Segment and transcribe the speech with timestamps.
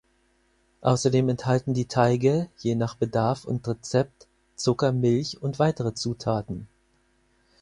[0.81, 6.67] Außerdem enthalten die Teige, je nach Bedarf und Rezept, Zucker, Milch und weitere Zutaten.